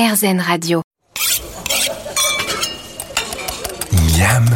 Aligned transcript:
RZN 0.00 0.40
Radio. 0.40 0.80
Miam 3.92 4.46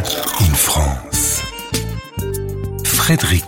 in 0.41 0.55
France. 0.55 1.43
Frédéric 2.83 3.45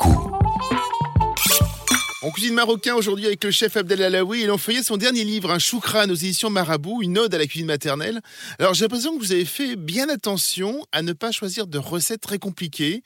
On 2.22 2.30
cuisine 2.32 2.53
marocain 2.53 2.95
aujourd'hui 2.95 3.24
avec 3.24 3.43
le 3.43 3.51
chef 3.51 3.79
Abdel 3.79 4.03
Alaoui 4.03 4.43
et 4.43 4.46
l'on 4.46 4.59
feuillait 4.59 4.82
son 4.82 4.98
dernier 4.98 5.24
livre, 5.24 5.51
un 5.51 5.59
choukran 5.59 6.11
aux 6.11 6.14
éditions 6.14 6.51
Marabout, 6.51 7.01
une 7.01 7.17
ode 7.17 7.35
à 7.35 7.38
la 7.38 7.46
cuisine 7.46 7.67
maternelle. 7.67 8.21
Alors 8.59 8.75
j'ai 8.75 8.85
l'impression 8.85 9.17
que 9.17 9.23
vous 9.23 9.33
avez 9.33 9.47
fait 9.47 9.75
bien 9.77 10.11
attention 10.11 10.85
à 10.93 11.01
ne 11.01 11.15
pas 11.15 11.33
choisir 11.33 11.67
de 11.67 11.79
recettes 11.79 12.21
très 12.21 12.39
compliquées. 12.39 13.05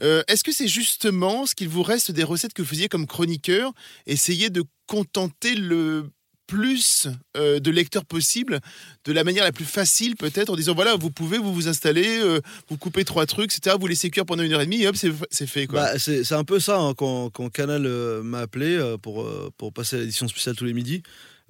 Euh, 0.00 0.22
Est-ce 0.28 0.44
que 0.44 0.52
c'est 0.52 0.68
justement 0.68 1.44
ce 1.44 1.56
qu'il 1.56 1.68
vous 1.68 1.82
reste 1.82 2.12
des 2.12 2.22
recettes 2.22 2.52
que 2.52 2.62
vous 2.62 2.68
faisiez 2.68 2.86
comme 2.86 3.08
chroniqueur 3.08 3.72
Essayer 4.06 4.48
de 4.48 4.62
contenter 4.86 5.56
le 5.56 6.08
plus 6.48 7.06
euh, 7.36 7.60
de 7.60 7.70
lecteurs 7.70 8.04
possible, 8.04 8.58
de 9.04 9.12
la 9.12 9.22
manière 9.22 9.44
la 9.44 9.52
plus 9.52 9.66
facile 9.66 10.16
peut-être, 10.16 10.50
en 10.50 10.56
disant 10.56 10.74
voilà, 10.74 10.96
vous 10.96 11.10
pouvez 11.10 11.38
vous 11.38 11.54
vous 11.54 11.68
installer, 11.68 12.18
euh, 12.18 12.40
vous 12.68 12.76
coupez 12.76 13.04
trois 13.04 13.26
trucs, 13.26 13.54
etc., 13.56 13.76
vous 13.78 13.86
laissez 13.86 14.10
cuire 14.10 14.26
pendant 14.26 14.42
une 14.42 14.52
heure 14.52 14.62
et 14.62 14.64
demie 14.64 14.82
et 14.82 14.88
hop, 14.88 14.96
c'est 14.96 15.46
fait. 15.46 15.66
Quoi. 15.66 15.82
Bah, 15.82 15.98
c'est 15.98 16.32
un 16.32 16.44
peu 16.44 16.58
ça 16.58 16.80
hein, 16.80 16.94
quand, 16.94 17.30
Canal 17.52 17.86
euh, 17.86 18.22
m'a 18.22 18.40
appelé 18.40 18.78
pour, 19.02 19.30
pour 19.56 19.72
passer 19.72 19.96
à 19.96 19.98
l'édition 20.00 20.26
spéciale 20.26 20.56
tous 20.56 20.64
les 20.64 20.72
midis. 20.72 21.02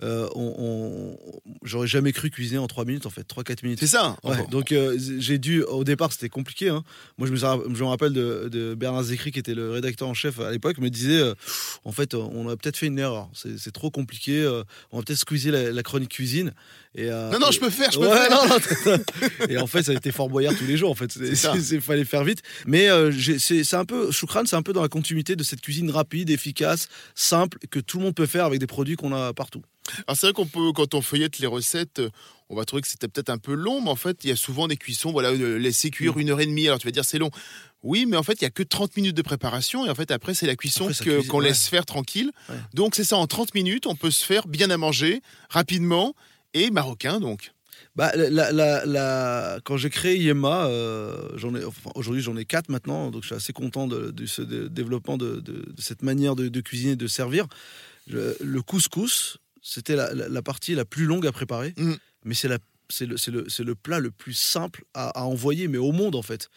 Euh, 0.02 0.28
on, 0.34 0.54
on- 0.58 1.18
J'aurais 1.64 1.86
jamais 1.88 2.12
cru 2.12 2.30
cuisiner 2.30 2.58
en 2.58 2.66
3 2.66 2.84
minutes 2.84 3.06
en 3.06 3.10
fait, 3.10 3.22
3-4 3.28 3.58
minutes. 3.64 3.80
c'est 3.80 3.86
ça 3.86 4.16
Ouais, 4.24 4.36
donc 4.50 4.72
euh, 4.72 4.96
j'ai 5.18 5.38
dû, 5.38 5.62
au 5.62 5.84
départ 5.84 6.12
c'était 6.12 6.28
compliqué. 6.28 6.68
hein. 6.68 6.84
Moi 7.18 7.26
je 7.28 7.32
me, 7.32 7.36
je 7.36 7.82
me 7.82 7.88
rappelle 7.88 8.12
de, 8.12 8.48
de 8.50 8.74
Bernard 8.74 9.02
Zécry 9.04 9.32
qui 9.32 9.38
était 9.38 9.54
le 9.54 9.70
rédacteur 9.70 10.08
en 10.08 10.14
chef 10.14 10.38
à 10.40 10.50
l'époque, 10.50 10.78
me 10.78 10.88
disait 10.90 11.18
euh, 11.20 11.34
en 11.84 11.92
fait 11.92 12.14
on 12.14 12.48
a 12.48 12.56
peut-être 12.56 12.76
fait 12.76 12.86
une 12.86 12.98
erreur, 12.98 13.28
c'est 13.34 13.72
trop 13.72 13.90
compliqué, 13.90 14.46
on 14.92 14.98
va 14.98 15.02
peut-être 15.04 15.18
squeezer 15.18 15.50
la, 15.52 15.70
la 15.72 15.82
chronique 15.82 16.10
cuisine. 16.10 16.52
Et, 16.94 17.10
Non, 17.10 17.38
non, 17.40 17.50
et- 17.50 17.52
je 17.52 17.60
peux 17.60 17.70
faire, 17.70 17.90
je 17.92 17.98
peux 17.98 18.08
Ouais, 18.08 18.16
faire. 18.16 18.30
non, 18.30 18.48
non, 18.48 18.98
et 19.48 19.58
en 19.58 19.66
fait, 19.66 19.82
ça 19.84 19.92
a 19.92 19.94
été 19.94 20.10
Fort 20.10 20.28
Boyard 20.28 20.54
tous 20.56 20.64
les 20.66 20.76
jours. 20.76 20.90
En 20.90 20.94
fait, 20.94 21.14
il 21.16 21.80
fallait 21.80 22.04
faire 22.04 22.24
vite. 22.24 22.40
Mais 22.66 22.88
c'est 23.38 23.74
un 23.76 23.84
peu, 23.84 24.10
Choukran, 24.10 24.42
c'est 24.46 24.56
un 24.56 24.62
peu 24.62 24.72
dans 24.72 24.82
la 24.82 24.88
continuité 24.88 25.36
de 25.36 25.42
cette 25.44 25.60
cuisine 25.60 25.90
rapide, 25.90 26.30
efficace, 26.30 26.88
simple, 27.14 27.58
que 27.70 27.78
tout 27.78 27.98
le 27.98 28.04
monde 28.04 28.14
peut 28.14 28.26
faire 28.26 28.46
avec 28.46 28.58
des 28.58 28.66
produits 28.66 28.96
qu'on 28.96 29.12
a 29.12 29.32
partout. 29.32 29.62
Alors 30.06 30.16
c'est 30.16 30.26
vrai 30.26 30.32
qu'on 30.32 30.46
peut, 30.46 30.72
quand 30.72 30.94
on 30.94 31.00
feuillette 31.02 31.38
les 31.38 31.46
recettes, 31.46 31.98
euh, 31.98 32.10
on 32.48 32.56
va 32.56 32.64
trouver 32.64 32.82
que 32.82 32.88
c'était 32.88 33.08
peut-être 33.08 33.30
un 33.30 33.38
peu 33.38 33.52
long, 33.54 33.80
mais 33.82 33.90
en 33.90 33.96
fait, 33.96 34.24
il 34.24 34.30
y 34.30 34.32
a 34.32 34.36
souvent 34.36 34.68
des 34.68 34.76
cuissons, 34.76 35.12
voilà, 35.12 35.30
euh, 35.30 35.58
laisser 35.58 35.90
cuire 35.90 36.16
Mm. 36.16 36.20
une 36.20 36.30
heure 36.30 36.40
et 36.40 36.46
demie. 36.46 36.66
Alors 36.66 36.78
tu 36.78 36.86
vas 36.86 36.90
dire 36.92 37.04
c'est 37.04 37.18
long. 37.18 37.30
Oui, 37.82 38.06
mais 38.06 38.16
en 38.16 38.22
fait, 38.22 38.34
il 38.40 38.42
y 38.42 38.46
a 38.46 38.50
que 38.50 38.62
30 38.64 38.96
minutes 38.96 39.16
de 39.16 39.22
préparation 39.22 39.86
et 39.86 39.90
en 39.90 39.94
fait, 39.94 40.10
après, 40.10 40.34
c'est 40.34 40.46
la 40.46 40.56
cuisson 40.56 40.90
qu'on 41.28 41.38
ouais. 41.38 41.44
laisse 41.48 41.68
faire 41.68 41.86
tranquille. 41.86 42.32
Ouais. 42.48 42.56
Donc 42.74 42.94
c'est 42.96 43.04
ça, 43.04 43.16
en 43.16 43.26
30 43.26 43.54
minutes, 43.54 43.86
on 43.86 43.94
peut 43.94 44.10
se 44.10 44.24
faire 44.24 44.48
bien 44.48 44.70
à 44.70 44.76
manger, 44.76 45.22
rapidement 45.50 46.14
et 46.54 46.70
marocain 46.70 47.20
donc. 47.20 47.52
Bah, 47.94 48.12
la, 48.14 48.52
la- 48.52 48.84
la- 48.86 49.58
quand 49.64 49.76
j'ai 49.76 49.90
créé 49.90 50.16
Yema, 50.18 50.66
euh, 50.66 51.30
enfin, 51.66 51.90
aujourd'hui 51.96 52.22
j'en 52.22 52.36
ai 52.36 52.44
quatre 52.44 52.68
maintenant, 52.68 53.10
donc 53.10 53.22
je 53.22 53.28
suis 53.28 53.34
assez 53.36 53.52
content 53.52 53.86
de, 53.88 54.10
de 54.12 54.26
ce 54.26 54.42
de- 54.42 54.68
développement 54.68 55.16
de, 55.16 55.42
cette 55.78 56.02
manière 56.02 56.36
de, 56.36 56.48
de 56.48 56.60
cuisiner, 56.60 56.94
de 56.96 57.06
servir. 57.08 57.46
Le, 58.06 58.36
le 58.40 58.62
couscous, 58.62 59.38
c'était 59.62 59.96
la, 59.96 60.12
la- 60.14 60.28
la 60.28 60.42
partie 60.42 60.74
la 60.74 60.84
plus 60.84 61.04
longue 61.04 61.26
à 61.26 61.32
préparer, 61.32 61.74
Mm. 61.76 61.94
mais 62.24 62.34
c'est 62.34 62.48
la- 62.48 62.58
c'est 62.90 63.06
le, 63.06 63.16
le- 63.30 63.64
le 63.64 63.74
plat 63.74 64.00
le 64.00 64.10
plus 64.10 64.32
simple 64.34 64.84
à, 64.94 65.08
à 65.20 65.22
envoyer, 65.24 65.68
mais 65.68 65.78
au 65.78 65.92
monde 65.92 66.14
en 66.14 66.22
fait. 66.22 66.48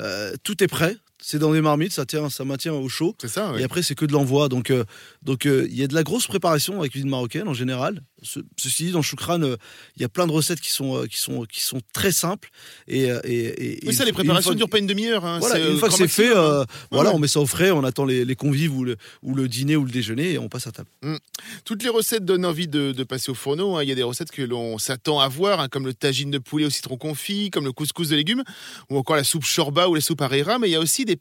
Euh, 0.00 0.34
tout 0.42 0.62
est 0.64 0.66
prêt, 0.66 0.96
c'est 1.22 1.38
dans 1.38 1.52
des 1.52 1.60
marmites, 1.60 1.92
ça, 1.92 2.04
tient, 2.04 2.28
ça 2.28 2.44
maintient 2.44 2.72
au 2.72 2.88
chaud. 2.88 3.14
C'est 3.20 3.28
ça, 3.28 3.52
ouais. 3.52 3.60
Et 3.60 3.64
après, 3.64 3.82
c'est 3.82 3.94
que 3.94 4.04
de 4.04 4.12
l'envoi. 4.12 4.48
Donc, 4.48 4.70
euh, 4.70 4.84
donc 5.22 5.46
euh, 5.46 5.66
il 5.70 5.76
y 5.78 5.84
a 5.84 5.86
de 5.86 5.94
la 5.94 6.02
grosse 6.02 6.26
préparation 6.26 6.74
avec 6.80 6.84
la 6.84 6.88
cuisine 6.92 7.08
marocaine 7.10 7.46
en 7.48 7.54
général. 7.54 8.00
Ce- 8.24 8.40
ceci 8.56 8.86
dit, 8.86 8.90
dans 8.92 9.02
Choukran, 9.02 9.40
euh, 9.42 9.56
il 9.96 10.02
y 10.02 10.04
a 10.04 10.08
plein 10.08 10.26
de 10.26 10.32
recettes 10.32 10.60
qui 10.60 10.70
sont, 10.70 10.96
euh, 10.96 11.06
qui 11.06 11.18
sont, 11.20 11.44
qui 11.44 11.60
sont 11.60 11.80
très 11.92 12.10
simples. 12.10 12.50
Et, 12.88 13.10
euh, 13.10 13.20
et, 13.24 13.74
et- 13.84 13.86
Oui, 13.86 13.94
ça, 13.94 14.04
les 14.04 14.12
préparations 14.12 14.50
ne 14.52 14.56
durent 14.56 14.68
pas 14.70 14.78
une 14.78 14.86
demi-heure. 14.86 15.24
hein. 15.24 15.38
Voilà, 15.40 15.58
une 15.58 15.78
fois 15.78 15.88
que 15.90 15.94
c'est 15.94 16.08
fait, 16.08 16.34
hein. 16.36 16.64
voilà, 16.90 17.10
ouais. 17.10 17.16
on 17.16 17.18
met 17.18 17.28
ça 17.28 17.38
au 17.40 17.46
frais, 17.46 17.70
on 17.70 17.84
attend 17.84 18.04
les, 18.04 18.24
les 18.24 18.34
convives 18.36 18.74
ou 18.74 18.82
le, 18.84 18.96
ou 19.22 19.34
le 19.34 19.46
dîner 19.46 19.76
ou 19.76 19.84
le 19.84 19.90
déjeuner 19.90 20.32
et 20.32 20.38
on 20.38 20.48
passe 20.48 20.66
à 20.66 20.72
table. 20.72 20.88
Toutes 21.64 21.82
les 21.82 21.90
recettes 21.90 22.24
donnent 22.24 22.46
envie 22.46 22.66
de, 22.66 22.92
de 22.92 23.04
passer 23.04 23.30
au 23.30 23.34
fourneau. 23.34 23.76
hein. 23.76 23.82
Il 23.82 23.88
y 23.88 23.92
a 23.92 23.94
des 23.94 24.02
recettes 24.02 24.30
que 24.32 24.42
l'on 24.42 24.78
s'attend 24.78 25.20
à 25.20 25.28
voir, 25.28 25.60
hein, 25.60 25.68
comme 25.68 25.84
le 25.86 25.92
tagine 25.94 26.30
de 26.30 26.38
poulet 26.38 26.64
au 26.64 26.70
citron 26.70 26.96
confit, 26.96 27.50
comme 27.50 27.64
le 27.66 27.72
couscous 27.72 28.08
de 28.08 28.16
légumes, 28.16 28.42
ou 28.90 28.96
encore 28.96 29.16
la 29.16 29.24
soupe 29.24 29.44
shorba 29.44 29.88
ou 29.88 29.94
la 29.94 30.00
soupe 30.00 30.22
harira. 30.22 30.58
Mais 30.58 30.68
il 30.68 30.72
y 30.72 30.76
a 30.76 30.80
aussi 30.80 31.04
des 31.04 31.18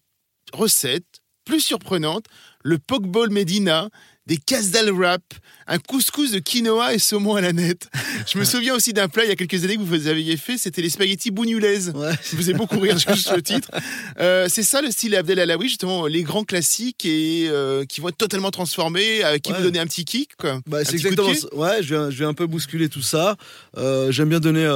recettes 0.54 1.22
plus 1.46 1.60
surprenantes. 1.62 2.26
Le 2.64 2.78
pokeball 2.80 3.30
Medina, 3.30 3.90
des 4.26 4.38
casdal 4.38 4.90
wrap, 4.92 5.22
un 5.68 5.80
couscous 5.80 6.32
de 6.32 6.40
quinoa 6.40 6.94
et 6.94 7.00
saumon 7.00 7.36
à 7.36 7.42
la 7.42 7.52
nette. 7.52 7.90
Je 8.32 8.38
me 8.38 8.46
souviens 8.46 8.74
aussi 8.74 8.94
d'un 8.94 9.10
plat 9.10 9.26
il 9.26 9.30
y 9.30 9.32
a 9.32 9.36
quelques 9.36 9.64
années 9.66 9.76
que 9.76 9.82
vous 9.82 10.08
aviez 10.08 10.38
fait, 10.38 10.58
c'était 10.58 10.82
les 10.82 10.90
spaghettis 10.90 11.30
bougnoules. 11.32 11.64
Ouais. 11.64 11.82
Ça 12.22 12.34
me 12.34 12.38
faisait 12.38 12.54
beaucoup 12.54 12.80
rire 12.80 12.98
juste 12.98 13.34
le 13.36 13.42
titre. 13.42 13.70
Euh, 14.20 14.48
c'est 14.48 14.64
ça 14.64 14.82
le 14.82 14.92
style 14.92 15.16
Abdel 15.16 15.40
Alaoui, 15.40 15.68
justement, 15.68 16.06
les 16.06 16.22
grands 16.22 16.44
classiques 16.44 17.04
et 17.06 17.48
euh, 17.50 17.84
qui 17.84 18.00
vont 18.00 18.10
être 18.10 18.18
totalement 18.18 18.52
transformés, 18.52 19.26
euh, 19.26 19.38
qui 19.40 19.52
Ouais. 19.52 19.58
vous 19.58 19.64
donner 19.64 19.80
un 19.80 19.88
petit 19.88 20.06
kick. 20.06 20.36
Quoi. 20.38 20.60
Bah, 20.68 20.80
Un 20.80 20.84
c'est 20.84 20.94
exactement 20.94 21.34
ça. 21.34 21.54
Ouais, 21.56 21.82
je 21.82 21.96
vais, 21.96 22.12
je 22.12 22.20
vais 22.20 22.26
un 22.26 22.34
peu 22.36 22.46
bousculer 22.46 22.90
tout 22.90 23.02
ça. 23.02 23.36
J'aime 23.76 24.30
bien 24.30 24.40
donner, 24.40 24.68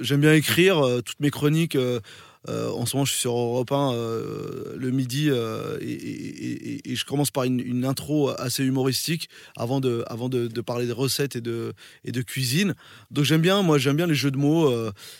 j'aime 0.00 0.20
bien 0.20 0.32
écrire 0.34 0.82
toutes 1.04 1.20
mes 1.20 1.30
chroniques. 1.30 1.76
Euh, 2.48 2.70
en 2.70 2.86
ce 2.86 2.96
moment, 2.96 3.04
je 3.04 3.12
suis 3.12 3.20
sur 3.20 3.32
Europe 3.32 3.72
1 3.72 3.92
euh, 3.92 4.74
le 4.76 4.90
midi 4.90 5.28
euh, 5.28 5.78
et, 5.80 6.94
je 6.94 7.04
commence 7.04 7.30
par 7.30 7.44
une, 7.44 7.84
intro 7.84 8.30
assez 8.40 8.64
humoristique 8.64 9.28
avant 9.56 9.80
de, 9.80 10.04
avant 10.08 10.28
de, 10.28 10.46
de 10.48 10.60
parler 10.60 10.86
des 10.86 10.92
recettes 10.92 11.36
et 11.36 11.40
de, 11.40 11.72
et 12.04 12.12
de 12.12 12.22
cuisine. 12.22 12.74
Donc 13.10 13.24
j'aime 13.24 13.40
bien, 13.40 13.62
moi 13.62 13.78
j'aime 13.78 13.96
bien 13.96 14.06
les 14.06 14.14
jeux 14.14 14.30
de 14.30 14.36
mots 14.36 14.72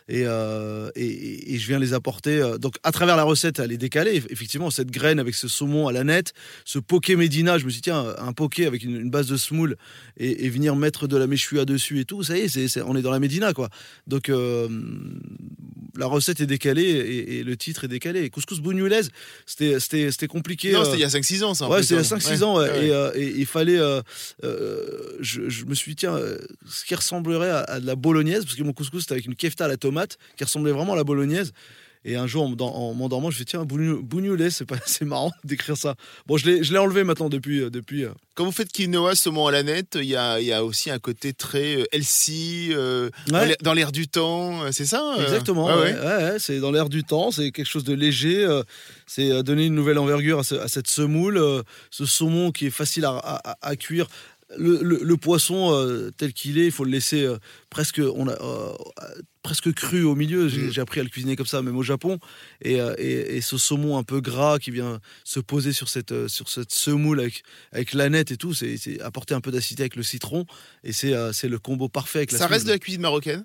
et, 0.08 0.24
je 0.24 1.66
viens 1.66 1.78
les 1.78 1.94
apporter. 1.94 2.56
donc 2.60 2.76
à 2.82 2.92
travers 2.92 3.16
la 3.16 3.22
recette, 3.22 3.58
elle 3.58 3.72
est 3.72 3.78
décalée. 3.78 4.22
Effectivement, 4.30 4.70
cette 4.70 4.90
graine 4.90 5.18
avec 5.18 5.34
ce 5.34 5.48
saumon 5.48 5.88
à 5.88 5.92
la 5.92 6.04
nette, 6.04 6.32
ce 6.64 6.78
poké 6.78 7.16
Medina, 7.16 7.58
je 7.58 7.64
me 7.64 7.70
suis 7.70 7.78
dit, 7.80 7.90
tiens, 7.90 8.14
un 8.18 8.32
poké 8.32 8.66
avec 8.66 8.82
une, 8.82 9.08
base 9.10 9.28
de 9.28 9.36
semoule 9.36 9.76
et, 10.16 10.48
venir 10.48 10.76
mettre 10.76 11.06
de 11.06 11.16
la 11.16 11.26
méchoua 11.26 11.64
dessus 11.64 12.00
et 12.00 12.04
tout, 12.04 12.22
ça 12.22 12.36
y 12.36 12.40
est, 12.40 12.48
c'est- 12.48 12.82
on 12.82 12.96
est 12.96 13.02
dans 13.02 13.10
la 13.10 13.20
Médina, 13.20 13.52
quoi. 13.52 13.68
Donc, 14.06 14.30
la 15.98 16.06
recette 16.06 16.40
est 16.40 16.46
décalée 16.46 17.07
et, 17.08 17.38
et 17.38 17.44
le 17.44 17.56
titre 17.56 17.84
est 17.84 17.88
décalé. 17.88 18.28
Couscous 18.30 18.60
bougnoulaise, 18.60 19.10
c'était 19.46 19.80
c'était- 19.80 20.10
c'était 20.12 20.26
compliqué. 20.26 20.72
Non, 20.72 20.80
euh, 20.80 20.84
c'était 20.84 20.96
il 20.98 21.00
y 21.00 21.04
a 21.04 21.08
5-6 21.08 21.42
ans, 21.44 21.54
ça. 21.54 21.68
Ouais, 21.68 21.82
c'est 21.82 21.94
il 21.94 21.96
y 21.96 21.98
a 21.98 22.00
hein. 22.00 22.02
5-6 22.18 22.28
Ouais, 22.38 22.42
ans. 22.44 22.56
ouais. 22.58 22.70
ouais. 22.70 22.86
Et, 22.86 22.90
euh, 22.92 23.10
et 23.14 23.34
il 23.36 23.46
fallait. 23.46 23.78
euh, 23.78 24.00
je, 25.20 25.48
je 25.48 25.64
me 25.64 25.74
suis 25.74 25.92
dit, 25.92 25.96
tiens, 25.96 26.18
ce 26.68 26.84
qui 26.84 26.94
ressemblerait 26.94 27.50
à, 27.50 27.58
à 27.60 27.80
de 27.80 27.86
la 27.86 27.96
bolognaise, 27.96 28.44
parce 28.44 28.54
que 28.56 28.62
mon 28.62 28.72
couscous 28.72 29.02
c'était 29.02 29.12
avec 29.14 29.26
une 29.26 29.34
kefta 29.34 29.64
à 29.64 29.68
la 29.68 29.76
tomate, 29.76 30.18
qui 30.36 30.44
ressemblait 30.44 30.72
vraiment 30.72 30.92
à 30.94 30.96
la 30.96 31.04
bolognaise. 31.04 31.52
Et 32.04 32.16
un 32.16 32.26
jour, 32.26 32.44
en, 32.44 32.48
m'endor- 32.48 32.74
en 32.76 32.94
m'endormant, 32.94 33.30
je 33.30 33.34
me 33.34 33.36
suis 33.36 33.44
dit, 33.44 33.50
tiens, 33.50 33.64
bougnou- 33.64 34.02
bougnoulaise, 34.02 34.54
c'est 34.54 34.64
pas- 34.64 34.76
c'est 34.86 35.04
marrant 35.04 35.32
d'écrire 35.44 35.76
ça. 35.76 35.94
Bon, 36.26 36.36
je 36.36 36.46
l'ai 36.46 36.62
je 36.64 36.72
l'ai 36.72 36.78
enlevé 36.78 37.04
maintenant 37.04 37.28
depuis. 37.28 37.62
euh, 37.62 37.70
depuis 37.70 38.04
euh, 38.04 38.10
Quand 38.34 38.44
vous 38.44 38.52
faites 38.52 38.70
quinoa, 38.72 39.14
saumon 39.14 39.46
à 39.48 39.52
la 39.52 39.62
nette, 39.62 39.96
il 40.00 40.06
y 40.06 40.16
a, 40.16 40.40
y 40.40 40.52
a 40.52 40.64
aussi 40.64 40.90
un 40.90 40.98
côté 40.98 41.32
très 41.32 41.76
euh, 41.80 41.84
healthy, 41.92 42.68
euh, 42.72 43.10
dans 43.26 43.38
Ouais. 43.40 43.46
l'air- 43.48 43.56
dans 43.62 43.72
l'air 43.74 43.92
du 43.92 44.06
temps, 44.08 44.70
c'est 44.72 44.86
ça 44.86 45.14
Exactement, 45.20 45.66
Ouais, 45.66 45.92
ouais, 45.94 46.36
c'est 46.38 46.60
dans 46.60 46.70
l'air 46.70 46.88
du 46.88 47.02
temps, 47.04 47.30
c'est 47.30 47.50
quelque 47.50 47.66
chose 47.68 47.84
de 47.84 47.94
léger, 47.94 48.44
euh, 48.44 48.62
c'est 49.06 49.42
donner 49.42 49.66
une 49.66 49.74
nouvelle 49.74 49.98
envergure 49.98 50.38
à, 50.40 50.44
ce- 50.44 50.54
à 50.54 50.68
cette 50.68 50.88
semoule, 50.88 51.36
euh, 51.38 51.62
ce 51.90 52.06
saumon 52.06 52.52
qui 52.52 52.66
est 52.66 52.70
facile 52.70 53.04
à, 53.04 53.10
à- 53.10 53.50
à- 53.52 53.58
à 53.60 53.76
cuire. 53.76 54.06
Le, 54.56 54.82
le- 54.82 55.00
le 55.02 55.16
poisson 55.18 55.72
euh, 55.74 56.10
tel 56.16 56.32
qu'il 56.32 56.56
est, 56.58 56.64
il 56.66 56.72
faut 56.72 56.84
le 56.84 56.90
laisser 56.90 57.22
euh, 57.22 57.36
presque, 57.68 58.00
on 58.14 58.28
a, 58.28 58.32
euh, 58.32 58.72
presque 59.42 59.72
cru 59.74 60.04
au 60.04 60.14
milieu. 60.14 60.48
J'ai 60.48 60.62
Mm. 60.62 60.72
j'ai 60.72 60.80
appris 60.80 61.00
à 61.00 61.02
le 61.02 61.10
cuisiner 61.10 61.36
comme 61.36 61.46
ça, 61.46 61.60
même 61.60 61.76
au 61.76 61.82
Japon. 61.82 62.18
Et, 62.62 62.74
et- 62.98 63.36
et 63.36 63.40
ce 63.42 63.58
saumon 63.58 63.98
un 63.98 64.04
peu 64.04 64.20
gras 64.22 64.58
qui 64.58 64.70
vient 64.70 65.00
se 65.24 65.38
poser 65.40 65.72
sur 65.74 65.88
cette, 65.90 66.28
sur 66.28 66.48
cette 66.48 66.72
semoule 66.72 67.20
avec, 67.20 67.42
avec 67.72 67.92
l'aneth 67.92 68.30
et 68.30 68.36
tout, 68.38 68.54
c'est 68.54 69.00
apporter 69.02 69.34
un 69.34 69.40
peu 69.42 69.50
d'acidité 69.50 69.82
avec 69.82 69.96
le 69.96 70.02
citron. 70.02 70.46
Et 70.82 70.92
c'est 70.92 71.12
c'est 71.34 71.48
le 71.48 71.58
combo 71.58 71.88
parfait 71.90 72.20
avec 72.20 72.32
la 72.32 72.38
Ça 72.38 72.46
reste 72.46 72.66
de 72.66 72.72
la 72.72 72.78
cuisine 72.78 73.02
marocaine? 73.02 73.44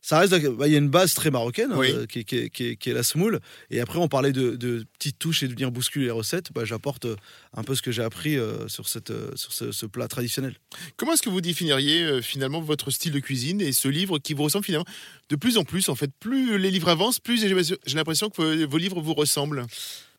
Ça 0.00 0.20
reste, 0.20 0.32
bah, 0.56 0.66
il 0.68 0.72
y 0.72 0.76
a 0.76 0.78
une 0.78 0.88
base 0.88 1.12
très 1.12 1.30
marocaine, 1.30 1.72
Oui. 1.74 1.90
hein, 1.92 2.06
qui, 2.08 2.20
est- 2.20 2.24
qui 2.24 2.36
est- 2.36 2.50
qui 2.50 2.64
est- 2.68 2.76
qui 2.76 2.88
est 2.90 2.92
la 2.94 3.02
semoule. 3.02 3.40
Et 3.70 3.80
après, 3.80 3.98
on 3.98 4.08
parlait 4.08 4.32
de, 4.32 4.54
de 4.56 4.86
petites 4.98 5.18
touches 5.18 5.42
et 5.42 5.48
de 5.48 5.52
venir 5.52 5.70
bousculer 5.72 6.06
les 6.06 6.10
recettes. 6.12 6.52
Bah, 6.54 6.64
J'apporte 6.64 7.04
euh, 7.06 7.16
un 7.54 7.64
peu 7.64 7.74
ce 7.74 7.82
que 7.82 7.90
j'ai 7.90 8.02
appris 8.02 8.36
euh, 8.36 8.68
sur, 8.68 8.88
cette, 8.88 9.10
euh, 9.10 9.32
sur 9.34 9.52
ce, 9.52 9.72
ce 9.72 9.86
plat 9.86 10.06
traditionnel. 10.08 10.54
Comment 10.96 11.12
est-ce 11.14 11.22
que 11.22 11.30
vous 11.30 11.40
définiriez 11.40 12.02
euh, 12.04 12.22
finalement 12.22 12.60
votre 12.60 12.90
style 12.90 13.12
de 13.12 13.18
cuisine 13.20 13.60
et 13.60 13.72
ce 13.72 13.88
livre 13.88 14.18
qui 14.18 14.34
vous 14.34 14.44
ressemble 14.44 14.64
finalement 14.64 14.86
de 15.30 15.36
plus 15.36 15.58
en 15.58 15.64
plus 15.64 15.88
En 15.88 15.94
fait, 15.96 16.10
plus 16.20 16.58
les 16.58 16.70
livres 16.70 16.88
avancent, 16.88 17.18
plus 17.18 17.40
j'ai 17.40 17.94
l'impression 17.96 18.30
que 18.30 18.64
vos 18.64 18.78
livres 18.78 19.00
vous 19.00 19.14
ressemblent. 19.14 19.66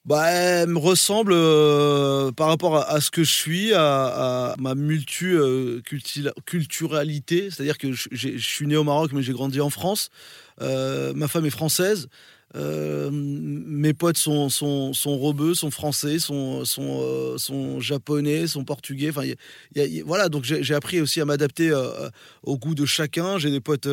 Bah, 0.05 0.31
elle 0.31 0.69
me 0.69 0.79
ressemble 0.79 1.33
euh, 1.33 2.31
par 2.31 2.47
rapport 2.47 2.77
à, 2.77 3.01
ce 3.01 3.11
que 3.11 3.23
je 3.23 3.31
suis, 3.31 3.73
à, 3.73 4.51
à 4.51 4.55
ma 4.57 4.73
multiculturalité. 4.73 7.51
C'est-à-dire 7.51 7.77
que 7.77 7.91
je 7.91 8.37
suis 8.37 8.65
né 8.65 8.77
au 8.77 8.83
Maroc, 8.83 9.11
mais 9.13 9.21
j'ai 9.21 9.33
grandi 9.33 9.61
en 9.61 9.69
France. 9.69 10.09
Euh, 10.61 11.13
ma 11.13 11.27
femme 11.27 11.45
est 11.45 11.51
française. 11.51 12.07
Euh, 12.55 13.09
mes 13.11 13.93
potes 13.93 14.17
sont, 14.17 14.49
sont, 14.49 14.93
sont 14.93 15.17
robeux, 15.17 15.53
sont 15.53 15.71
français, 15.71 16.19
sont, 16.19 16.65
sont, 16.65 17.01
euh, 17.01 17.37
sont 17.37 17.79
japonais, 17.79 18.47
sont 18.47 18.63
portugais. 18.63 19.09
Enfin, 19.09 19.23
voilà, 20.05 20.29
donc 20.29 20.43
j'ai 20.43 20.73
appris 20.73 21.01
aussi 21.01 21.21
à 21.21 21.25
m'adapter 21.25 21.69
euh, 21.69 22.09
au 22.43 22.57
goût 22.57 22.75
de 22.75 22.85
chacun. 22.85 23.37
J'ai 23.37 23.51
des 23.51 23.59
potes 23.59 23.87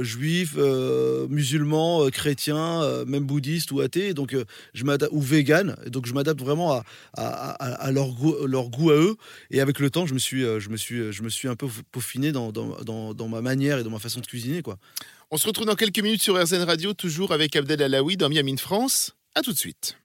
juifs, 0.00 0.56
musulmans, 1.28 2.08
chrétiens, 2.10 3.04
même 3.06 3.24
bouddhistes 3.24 3.72
ou 3.72 3.80
athées, 3.80 4.14
donc 4.14 4.36
je 4.74 4.84
ou 5.10 5.20
véganes. 5.20 5.76
Donc 5.86 6.06
je 6.06 6.14
m'adapte 6.14 6.40
vraiment 6.40 6.72
à, 6.72 6.84
à, 7.14 7.50
à, 7.52 7.90
leur, 7.92 8.12
goût, 8.12 8.34
leur 8.46 8.68
goût 8.70 8.90
à 8.90 8.94
eux. 8.94 9.16
Et 9.50 9.60
avec 9.60 9.78
le 9.78 9.90
temps, 9.90 10.06
je 10.06 10.14
me 10.14 10.18
suis, 10.18 10.42
je 10.42 10.68
me 10.68 10.76
suis, 10.76 11.12
je 11.12 11.22
me 11.22 11.28
suis 11.28 11.48
un 11.48 11.56
peu 11.56 11.66
peaufiné 11.90 12.32
dans, 12.32 12.52
dans, 12.52 12.82
dans, 12.82 13.14
dans 13.14 13.28
ma 13.28 13.40
manière 13.40 13.78
et 13.78 13.84
dans 13.84 13.90
ma 13.90 13.98
façon 13.98 14.20
de 14.20 14.26
cuisiner, 14.26 14.62
quoi. 14.62 14.78
On 15.32 15.36
se 15.36 15.46
retrouve 15.46 15.66
dans 15.66 15.76
quelques 15.76 16.00
minutes 16.00 16.22
sur 16.22 16.42
RZN 16.42 16.64
Radio, 16.64 16.92
toujours 16.92 17.30
avec 17.30 17.54
Abdel 17.54 17.80
Alaoui 17.84 18.16
dans 18.16 18.28
Miami 18.28 18.58
France. 18.58 19.14
A 19.36 19.42
tout 19.42 19.52
de 19.52 19.56
suite. 19.56 19.99